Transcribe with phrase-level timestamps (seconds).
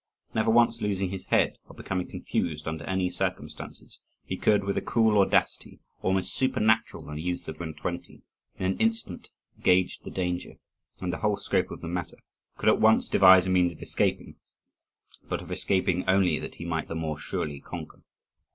[0.33, 4.81] Never once losing his head or becoming confused under any circumstances, he could, with a
[4.81, 8.23] cool audacity almost supernatural in a youth of two and twenty,
[8.57, 9.29] in an instant
[9.61, 10.55] gauge the danger
[11.01, 12.17] and the whole scope of the matter,
[12.57, 14.37] could at once devise a means of escaping,
[15.29, 18.01] but of escaping only that he might the more surely conquer.